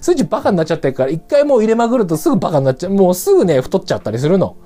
[0.00, 2.92] スイッチバカになっちゃってるから、一回もう入れまくるとすぐバカになっちゃう。
[2.92, 4.56] もうすぐね、太っちゃったりするの。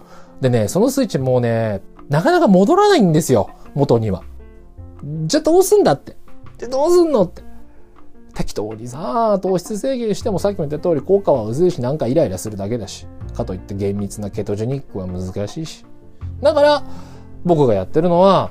[0.41, 4.23] でね、そのスイッチもうね、なかなか戻らないんですよ、元には。
[5.27, 6.17] じゃあどうすんだって。
[6.59, 7.43] じゃあどうすんのって。
[8.35, 13.07] 適当にさ、糖質制限してもさっきも言った通り効果は薄いしなんかイライラするだけだし。
[13.35, 15.85] かといって厳密なケトジェニックは難しいし。
[16.43, 16.83] だから、
[17.45, 18.51] 僕がやってるのは、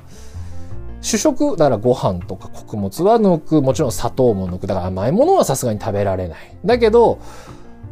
[1.00, 3.62] 主食、だからご飯とか穀物は抜く。
[3.62, 4.66] もちろん砂糖も抜く。
[4.68, 6.56] だから甘いものはさすがに食べられない。
[6.64, 7.18] だけど、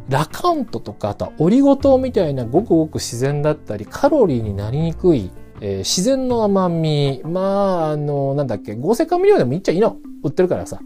[0.09, 9.97] ラカントとか、あとはオリゴ糖みたいなごくごく自然だったり、カロリーになりにくい、えー、自然の甘み、まあ、あの、なんだっけ、合成甘味料でもいっちゃいいの。
[10.23, 10.79] 売ってるからさ。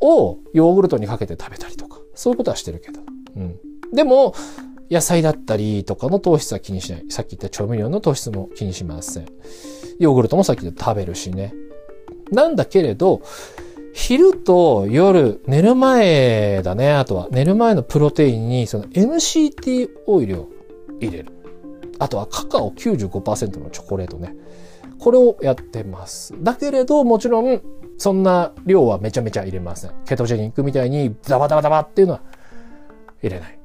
[0.00, 1.98] をヨーグルトにかけて食べたりとか。
[2.14, 3.00] そういうことはしてるけど。
[3.36, 3.58] うん。
[3.92, 4.34] でも、
[4.90, 7.04] 野菜だったりとかの糖質は気にしない。
[7.08, 9.26] さっき言った調味料の糖質も気にしません。
[9.98, 11.54] ヨーグルトもさっき言った食べるしね。
[12.30, 13.22] なんだけれど、
[13.92, 16.92] 昼と夜、寝る前だね。
[16.92, 20.48] あとは、寝る前のプロテインに、その MCT オイルを
[21.00, 21.32] 入れる。
[22.00, 24.34] あとはカカオ95%のチョコレートね。
[24.98, 26.34] これをやってます。
[26.42, 27.62] だけれど、もちろん、
[27.96, 29.92] そんな量はめちゃめちゃ入れません。
[30.04, 32.20] ケトジェニックみたいにダバダバダバっていうのは
[33.22, 33.63] 入れない。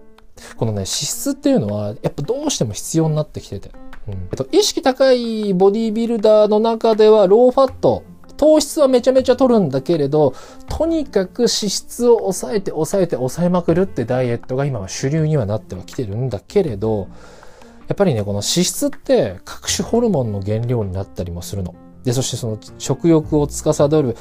[0.58, 3.72] このね、脂質っていうのは、やっぱどうしても必要になってきてて。
[4.08, 8.04] うん、えっと、意識高いボディービルダーの中では、ローファット、
[8.40, 10.34] 糖質はめちゃめちゃ取るんだけれど、
[10.70, 17.10] とにかく脂質を抑えて抑えて抑えまくるってダイエットが今は主流にはなってはきてるんだけれど、
[17.90, 21.76] やっぱりね、この脂質って各種ホルモンの原料になったりもするの。
[22.06, 24.16] で、そしてその食欲を司る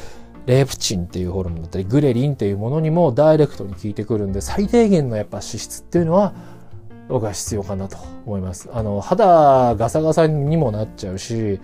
[0.48, 6.32] レプチンっていうホルモンだったり、グレリンっていうものにもダイレクトに効いてくるんで、最低限のやっぱ脂質っていうのは、
[7.10, 8.70] 僕は必要かなと思います。
[8.72, 11.60] あの、肌ガサガサにもなっちゃうし、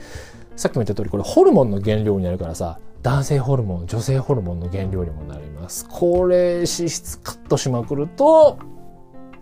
[0.55, 5.89] さっきも言った通り、これホルモンの原料になるからさ、男性ホルモン、女性ホルモンの原料にもなります。
[5.89, 8.59] これ、脂質カットしまくると、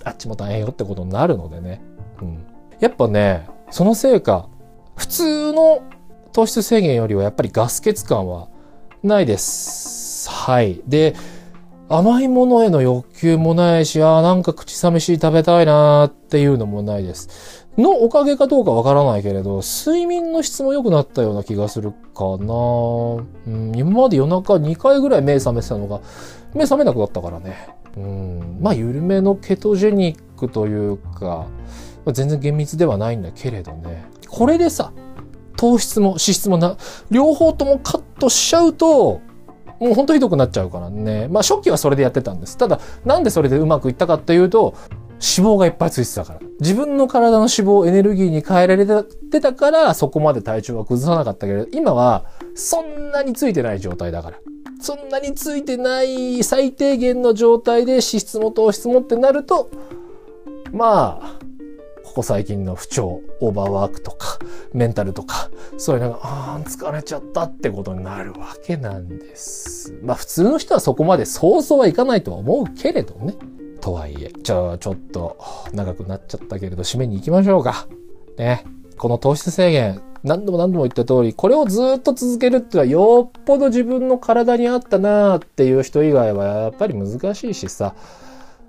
[0.04, 1.80] あっちも大変よってことになるのでね。
[2.20, 2.44] うん。
[2.78, 4.48] やっぱね、そのせいか、
[4.94, 5.82] 普通の
[6.32, 8.48] 糖質制限よりはやっぱりガス欠感は
[9.02, 10.30] ないです。
[10.30, 10.80] はい。
[10.86, 11.14] で、
[11.88, 17.66] 甘いものへの欲求もないし、ああ、なんか口寂しい食べたいなーっていうのもないです。
[17.76, 22.54] のおかげかどうかわからないけれど、睡眠の質も良くなったような気がするかな、
[23.46, 26.00] うん、今まで夜中2回ぐらい目覚めてたのが、
[26.54, 27.68] 目覚めなくなったからね。
[27.96, 31.46] うん、まあ、緩めのケトジェニックというか、
[32.04, 34.04] まあ全然厳密ではないんだけれどね。
[34.28, 34.92] これでさ、
[35.62, 36.76] 糖質も脂質もな、
[37.12, 39.20] 両方ともカットしちゃうと、
[39.78, 41.28] もうほんとひどくなっちゃうからね。
[41.28, 42.58] まあ初期はそれでやってたんです。
[42.58, 44.74] ただ、なんでそれでうまくいったかっていうと、
[45.36, 46.40] 脂肪がいっぱいついてたから。
[46.58, 52.24] 自分の体の脂肪をエネルギーに変えられてたから、そこまで体調は崩さなかったけれど、今は
[52.56, 54.38] そんなについてない状態だから。
[54.80, 59.70] そんなについてない最低限の状態で脂質も糖質もってなると、
[60.72, 61.41] まあ、
[62.12, 64.38] ここ最近の不調、オーバーワークとか、
[64.74, 65.48] メンタルとか、
[65.78, 69.94] そういうのが、あ、疲れちゃったってことになるわけなんです。
[70.02, 73.34] まあ普通の人はそこまで想像はいかないとは思うけれどね。
[73.80, 75.38] とはいえ、じゃあちょっと
[75.72, 77.86] 長くなっちゃったけれど、締めに行きましょうか。
[78.36, 78.66] ね。
[78.98, 87.94] この糖質制限、何度も何度も言った通り、これをずっと続けるってのはよっぽど自分の体に合ったなーっていう人以外はやっぱり難しいしさ、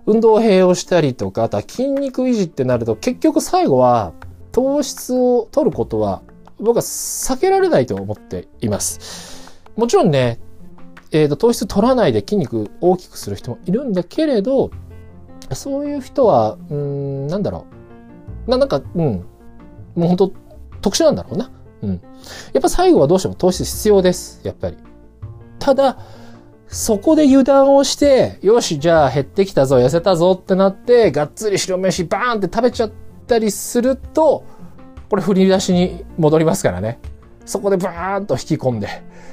[0.06, 4.14] 運動を併用したりとか、あとは筋肉維持ってなると結局最後は
[4.52, 6.22] 糖質を取ることは
[6.60, 9.52] 僕は避けられないと思っています。
[9.76, 10.40] もちろんね、
[11.12, 14.72] え、ー、と、糖質取らないで筋肉大きくする人もいるんだけれど、
[15.52, 17.66] そういう人は、うん、なんだろ
[18.48, 18.50] う。
[18.50, 19.26] な、なんか、うん。
[19.96, 20.34] もう本当
[20.82, 21.52] 特殊なんだろうな。
[21.84, 22.02] うん。
[22.54, 24.42] やっぱ最後はどうしても糖質必要です。
[24.44, 24.78] やっぱり。
[25.60, 26.00] ただ、
[26.74, 32.92] そこで油断をして、よし、じゃあ減ってきたぞ、痩せたぞってなって、がっつり白飯バーンって食べちゃっ
[33.28, 34.44] たりすると、
[35.08, 37.00] これ振り出しに戻りますからね。
[37.46, 38.88] そこでバーンと引き込んで、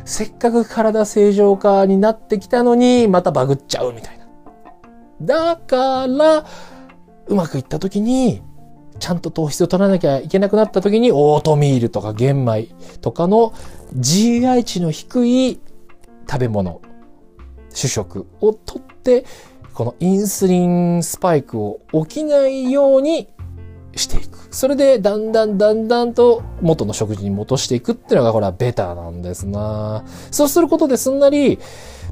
[0.04, 4.26] せっかく体正常化になってきたのに、またバグっちゃうみたいな。
[5.22, 6.44] だから、
[7.26, 8.42] うまくいった時に、
[8.98, 12.68] ちゃんと糖質を取らなきゃいけなくなった時に、オートミールとか玄米
[13.00, 13.54] とかの
[13.96, 15.58] GI 値の低い
[16.28, 16.82] 食べ物、
[17.72, 19.24] 主食を取って、
[19.74, 23.28] このインスリンスパイクを起きないように
[23.96, 24.48] していく。
[24.50, 31.58] それで、だんだんだんだんと元の食事に戻していくっていうのが、これはベターなんですなそうすることですんなり、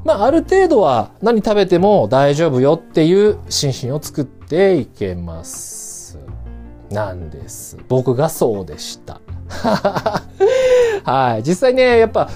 [0.05, 6.17] まあ、ある程度は何食べても大丈夫よっていう心身を作っていけます。
[6.89, 7.77] なんです。
[7.87, 9.21] 僕がそうでした。
[11.03, 11.43] はい。
[11.43, 12.29] 実際ね、やっぱ、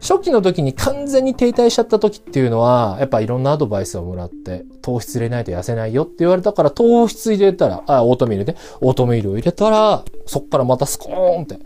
[0.00, 11.58] 初期の時に完全に停滞しちゃった時っていうのは、やっぱいろんなアドバイスをもらって、糖質入れないと痩せないよって言われたから、糖質入れたら、あ、オートミールね、オートミールを入れたら、そっからまたスコーンって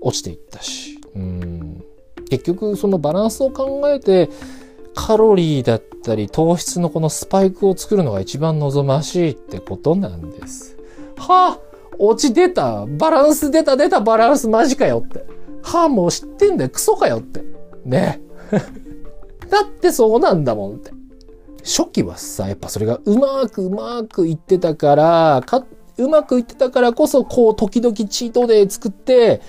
[0.00, 0.98] 落ちていったし。
[1.14, 1.84] うん。
[2.28, 4.28] 結局、そのバランスを考えて、
[4.94, 10.76] カロリーだったり糖質のこのスパイクを作るのが一番望ましいってことなんです。
[11.16, 11.58] はあ
[12.00, 15.24] 落ち出たバランス出た出たバランスマジかよって。
[15.62, 17.44] はあもう知ってんだよクソかよって。
[17.88, 18.20] ね。
[19.50, 20.92] だってそうなんだもんって。
[21.64, 25.64] 初期はさ、やっぱそれがうまくうまくいってたから、か、
[25.98, 29.42] うまくいってたからこそ、こう、時々チートデー作って、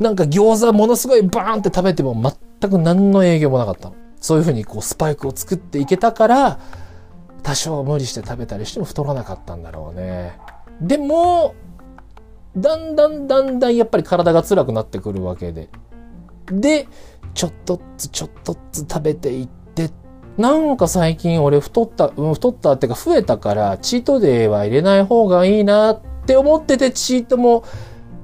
[0.00, 2.14] なんか餃子ものすごいバーンって食べても
[2.60, 3.94] 全く何の営業もなかったの。
[4.20, 6.58] そういうふうにこうスパイクを作っていけたから、
[7.42, 10.38] 多少無理して食べたりしても太らなかったんだろうね。
[10.80, 11.54] でも、
[12.56, 15.68] だんだんだんだんやっぱり体が辛くなってくるわけで。
[16.46, 16.88] で、
[17.34, 19.90] ちょっとずつちょっとずつ食べていって、
[20.38, 27.64] なんか最近俺太った、うん、太ったってか増えたから、チートデーは入れない方がいいなって思ってて、チートも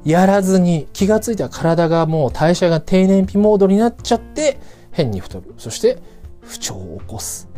[0.04, 4.58] やらずに気がついたら体がもう代謝が低燃費モードになっちゃって、
[4.92, 5.54] 変に太る。
[5.58, 5.98] そして
[6.40, 7.48] 不調を起こす。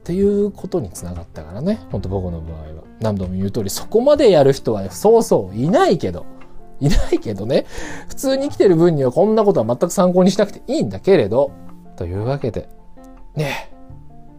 [0.00, 1.80] っていうことにつながったからね。
[1.92, 2.82] ほんと僕の場合は。
[3.00, 6.26] 何度も言う通り、そこまでやる人はそうそういないけど、
[6.86, 7.66] いないけどね、
[8.08, 11.52] 普通に生きてる分にはこんなことは全く参考にしなくていいんだけれど、
[11.96, 12.68] というわけで、
[13.34, 13.72] ね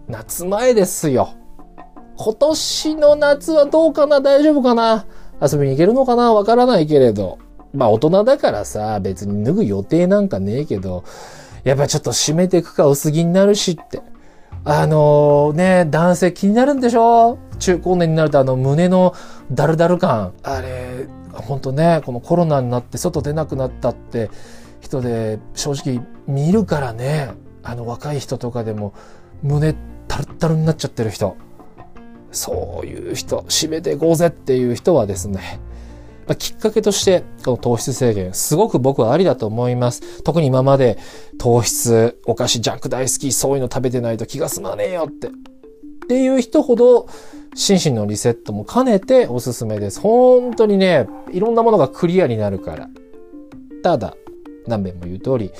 [0.08, 1.36] 夏前ですよ。
[2.18, 4.22] 今年の夏はどうかな？
[4.22, 5.06] 大丈夫かな？
[5.42, 6.34] 遊びに行けるのかな？
[6.34, 7.40] わからないけれど。
[7.74, 11.04] まあ大人だからさ、別に脱ぐ予定なんかねえけど、
[11.64, 14.02] やっぱちょっと締めていくか薄着になるしって。
[14.66, 17.40] あのー、ね、男性気になるんでしょ？
[17.60, 19.16] 中高年になるとあの胸の
[19.52, 20.34] ダルダル感。
[20.44, 24.30] あれ、本当ね、このコロナになって外出なくなったって
[24.82, 27.32] 人で正直見るからね、
[27.64, 28.94] あの若い人とかでも
[29.42, 29.76] 胸
[30.08, 31.36] タルタルになっちゃってる人。
[32.32, 35.60] そういう人、締めていこうぜっていう人はですね、
[36.28, 40.24] ま、きっかけとして、この糖質制限、すごく僕はありだと思います。
[40.24, 40.98] 特に今まで
[41.38, 45.28] 糖質、お菓子、ジャンク大好き、そういうの食べてないと気が済まねえよって。
[45.28, 45.32] っ
[46.08, 47.08] ていう人ほど、
[47.56, 50.00] 心身のリセットも兼ねておすすめです。
[50.00, 52.90] 本当にね、いろんなものがクリアになるから。
[53.84, 54.16] ただ、
[54.68, 55.52] 何遍も言う通り、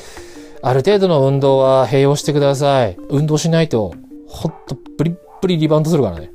[0.62, 2.98] ある程度の運動は併用してください。
[3.10, 3.94] 運動しないと、
[4.28, 6.32] ほんとプリップリリバウンドするからね。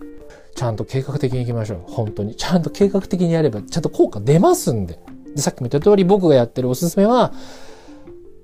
[0.55, 1.85] ちゃんと計画的に行きましょう。
[1.87, 2.35] 本当に。
[2.35, 4.99] ちゃんと計画的にやれば、ちゃんと効果出ますんで。
[5.35, 7.33] で、さっきも言った通り僕がやってるおすすめは、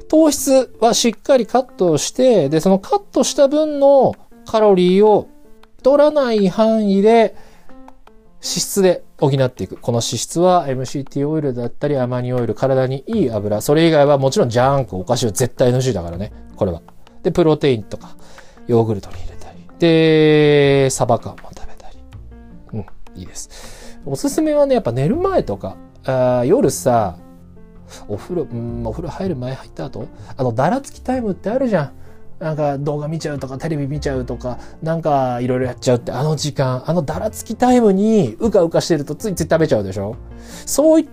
[0.08, 4.14] 糖質はしっかりカットして、で、そのカットした分の
[4.46, 5.28] カロリーを
[5.84, 7.36] 取らない範囲で、
[8.40, 9.76] 脂質で補っていく。
[9.76, 13.60] この脂質は MCT オイルだったりアマニオイル、体にいい油。
[13.60, 16.32] それ以外はもちろんジャンク、お菓子は絶対 NG だからね。
[16.56, 16.82] これは。
[17.22, 18.16] で、プロテインとか、
[18.66, 19.58] ヨーグルトに入れたり。
[19.78, 21.98] で、サバ缶も食べたり。
[22.72, 23.98] うんいいです。
[24.06, 27.16] おすすめはね、やっぱ寝る前とか、あ夜さ、
[28.08, 30.06] お風呂、うん、お風呂入る前入った後？
[30.36, 31.92] あの、だらつきタイムってあるじゃん。
[32.40, 40.16] なんか動画見ちゃうとかテレビ見ちゃうとか、なんかいろいろやっちゃうってあの時間、あのだらつきタイムにうかうかしてるとついつい食べちゃうでしょ？
[40.66, 41.06] そういっ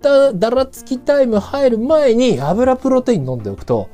[0.00, 3.90] ただらつきタイム入る前に油プロテイン飲んでおくと、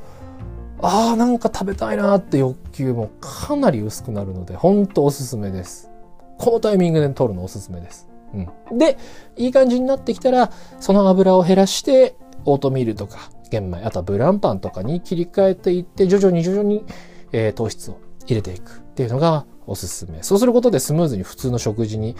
[0.81, 5.89] ああ、なんか食べたいなって欲求もかなり薄くなるので、ほんとおすすめです。
[6.37, 8.07] このタイミングで取るのおすすめです。
[8.33, 8.77] うん。
[8.77, 8.97] で、
[9.37, 16.83] いい感じになってきたら、その油を減らして、オートミールとか玄米、あとはブランパンとかに切り替えていって、徐々に徐々に、
[17.31, 20.23] えー、糖質を入れていくっていうのがおすすめ。
[20.23, 22.15] そうすることでスムーズに普通の食事に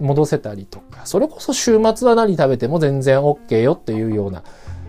[0.00, 4.44] 戻せたりとか、それこそ週末は何食べても全然 OK よっていうような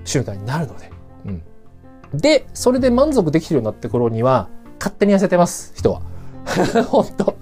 [0.05, 0.91] 習慣になるので。
[1.25, 1.43] うん。
[2.13, 6.01] で、それで満足できるようになって頃には、勝手に痩せてます、人は。
[6.87, 7.35] 本当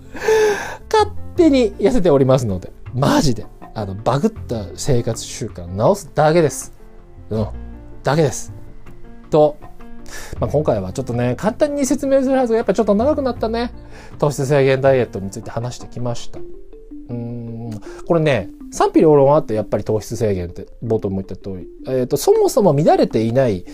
[0.91, 3.45] 勝手に痩せておりますので、マジで。
[3.73, 6.73] あの、バグった生活習慣直すだけです。
[7.29, 7.47] うん。
[8.07, 8.53] だけです。
[9.29, 9.57] と、
[10.39, 13.73] まあ、今回はちょっとね、簡単に説明するはずがやっぱちょっと長くなったね。
[14.17, 16.39] 糖質制限ダイエットについて話してきました。
[17.09, 17.71] うん、
[18.07, 23.65] これね、賛否両論あってやっぱり糖質制限って冒頭も言った通り、えっ、ー、と、そもそも乱れていない、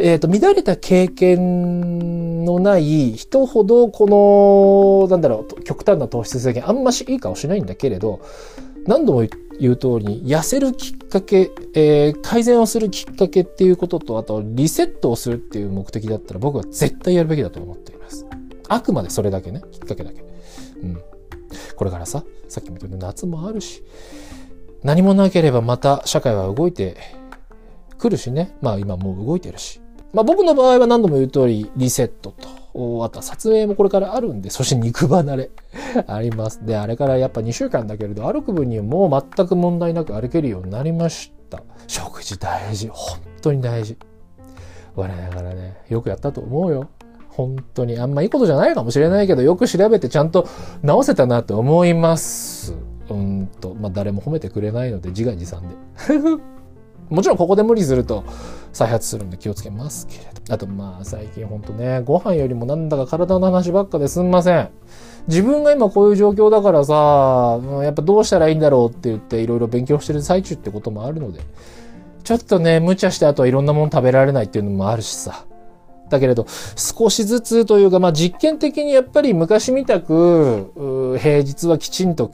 [0.00, 8.20] えっ、ー、と、乱れた経験のない人ほど、この、なんだろう、極端な糖質制限あんましいい顔しないんだけれど、
[8.88, 18.26] 何度も言って言う通りに、痩せるきっかけ、えー、改善をするきっかけっていうことと、あと、リセットをするっていう目的だったら僕は絶対やるべきだと思っています。
[18.68, 20.22] あくまでそれだけね、きっかけだけ。
[20.82, 21.00] うん。
[21.76, 23.82] これからさ、さっきも言ったように夏もあるし、
[24.82, 26.96] 何もなければまた社会は動いて
[27.98, 28.56] くるしね。
[28.60, 29.80] まあ今もう動いてるし。
[30.12, 35.50] まあ僕の場合は何度も言う通りリセットと、あとは撮影もこれからあるんで、そして肉離れ
[36.06, 36.64] あります。
[36.64, 41.62] で、あれからやっぱ2週間だけれど、歩く分にはもう全く問題なく歩けるようになりました。
[41.86, 42.88] 食事大事。
[42.88, 43.96] 本当に大事。
[44.94, 46.88] 我ながらね、よくやったと思うよ。
[47.30, 47.98] 本当に。
[47.98, 50.46] あんまいいことじゃないかもしれないけど、よく調べてちゃんと
[50.82, 52.74] 直せたなって思います。
[53.08, 55.76] うんと、まあ誰も褒めてくれないので、自画自賛で。
[57.10, 58.24] もちろんここで無理すると
[58.72, 60.38] 再発するんで気をつけますけれど。
[60.50, 64.70] あとまあ最近ほんとね、ご飯よりもなんだか体の話ばっかですんません。
[65.26, 71.40] 自分が今こういう状況だからさ、やっぱどうしたらいいんだろうって言っていろいろ勉強してる最中ってこともあるので、
[72.24, 75.44] ちょっとね、無茶してあとはいろんなもの食べられないっていうのもあるしさ。
[76.08, 76.46] だけれど、
[76.76, 82.30] 少しずつというか、まあ実験的にやっぱり昔みたく、平日はきちんと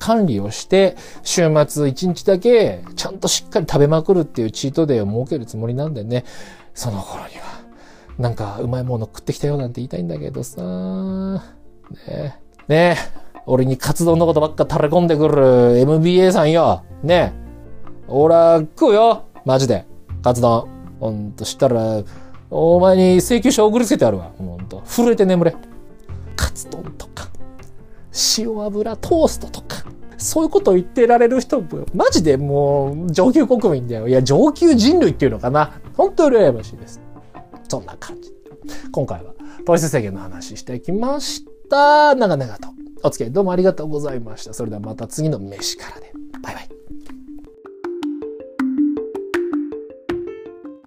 [0.00, 6.24] 管理をして、週末1日だけちゃんとしっかり食べまくるっていうチートデーを設けるつもりなんでね、
[6.74, 7.60] その頃には、
[8.18, 10.62] なんかうまいもの食ってきたよなんて言いたいんだけどさ、
[12.08, 12.96] ね、ね。
[12.96, 12.96] え、
[13.46, 17.32] 俺にカツ丼のことばっか垂れ込んでくる MBA さんよ、ね。
[17.36, 17.40] え、
[18.08, 19.86] 俺は食うよ、マジで、
[20.22, 20.68] カツ丼。
[21.00, 22.02] ほんとしたら、
[22.50, 24.32] お前に請求書送りつけてあるわ。
[24.36, 24.82] ほんと。
[24.84, 25.54] 震えて眠れ。
[26.36, 27.29] カツ丼とか、
[28.38, 29.84] 塩油トーストとか、
[30.18, 34.08] そういうことを言ってられる人も、マジでもう上級国民だよ。
[34.08, 35.80] いや、上級人類っていうのかな。
[35.96, 37.00] 本当に羨ましいです。
[37.68, 38.32] そんな感じ。
[38.92, 39.32] 今回は
[39.64, 42.14] 糖質制限の話してきました。
[42.14, 42.68] 長々と。
[43.02, 44.52] お付き合いどうもありがとうございました。
[44.52, 46.12] それではまた次の飯からで。
[46.42, 46.68] バイバイ。